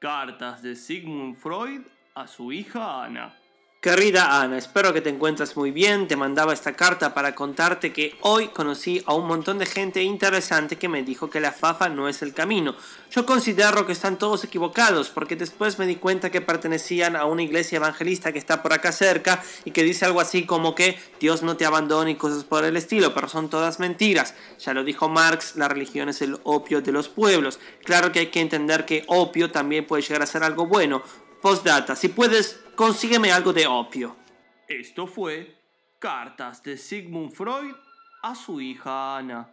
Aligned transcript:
Cartas 0.00 0.62
de 0.62 0.76
Sigmund 0.76 1.36
Freud 1.36 1.82
a 2.14 2.26
su 2.26 2.52
hija 2.52 3.04
Ana. 3.04 3.39
Querida 3.82 4.42
Ana, 4.42 4.58
espero 4.58 4.92
que 4.92 5.00
te 5.00 5.08
encuentres 5.08 5.56
muy 5.56 5.70
bien. 5.70 6.06
Te 6.06 6.14
mandaba 6.14 6.52
esta 6.52 6.74
carta 6.74 7.14
para 7.14 7.34
contarte 7.34 7.94
que 7.94 8.14
hoy 8.20 8.48
conocí 8.48 9.02
a 9.06 9.14
un 9.14 9.26
montón 9.26 9.56
de 9.56 9.64
gente 9.64 10.02
interesante 10.02 10.76
que 10.76 10.86
me 10.86 11.02
dijo 11.02 11.30
que 11.30 11.40
la 11.40 11.50
fafa 11.50 11.88
no 11.88 12.06
es 12.06 12.20
el 12.20 12.34
camino. 12.34 12.76
Yo 13.10 13.24
considero 13.24 13.86
que 13.86 13.92
están 13.92 14.18
todos 14.18 14.44
equivocados 14.44 15.08
porque 15.08 15.34
después 15.34 15.78
me 15.78 15.86
di 15.86 15.96
cuenta 15.96 16.28
que 16.28 16.42
pertenecían 16.42 17.16
a 17.16 17.24
una 17.24 17.42
iglesia 17.42 17.76
evangelista 17.76 18.34
que 18.34 18.38
está 18.38 18.62
por 18.62 18.74
acá 18.74 18.92
cerca 18.92 19.42
y 19.64 19.70
que 19.70 19.82
dice 19.82 20.04
algo 20.04 20.20
así 20.20 20.44
como 20.44 20.74
que 20.74 20.98
Dios 21.18 21.42
no 21.42 21.56
te 21.56 21.64
abandona 21.64 22.10
y 22.10 22.16
cosas 22.16 22.44
por 22.44 22.66
el 22.66 22.76
estilo, 22.76 23.14
pero 23.14 23.30
son 23.30 23.48
todas 23.48 23.80
mentiras. 23.80 24.34
Ya 24.58 24.74
lo 24.74 24.84
dijo 24.84 25.08
Marx, 25.08 25.56
la 25.56 25.68
religión 25.68 26.10
es 26.10 26.20
el 26.20 26.38
opio 26.42 26.82
de 26.82 26.92
los 26.92 27.08
pueblos. 27.08 27.58
Claro 27.82 28.12
que 28.12 28.18
hay 28.18 28.26
que 28.26 28.42
entender 28.42 28.84
que 28.84 29.04
opio 29.06 29.50
también 29.50 29.86
puede 29.86 30.02
llegar 30.02 30.20
a 30.20 30.26
ser 30.26 30.42
algo 30.42 30.66
bueno. 30.66 31.02
Postdata, 31.40 31.96
si 31.96 32.08
puedes, 32.08 32.60
consígueme 32.80 33.30
algo 33.30 33.52
de 33.52 33.66
opio. 33.66 34.16
Esto 34.66 35.06
fue 35.06 35.54
Cartas 35.98 36.62
de 36.62 36.78
Sigmund 36.78 37.30
Freud 37.30 37.74
a 38.22 38.34
su 38.34 38.58
hija 38.58 39.18
Ana. 39.18 39.50